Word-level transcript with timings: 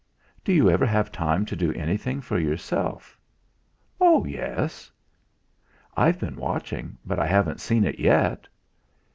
"Do 0.43 0.51
you 0.51 0.67
ever 0.67 0.87
have 0.87 1.11
time 1.11 1.45
to 1.45 1.55
do 1.55 1.71
anything 1.73 2.21
for 2.21 2.39
yourself?" 2.39 3.19
"Oh! 3.99 4.25
Yes." 4.25 4.91
"I've 5.95 6.19
been 6.19 6.37
watching, 6.37 6.97
but 7.05 7.19
I 7.19 7.27
haven't 7.27 7.61
seen 7.61 7.83
it 7.83 7.99
yet." 7.99 8.47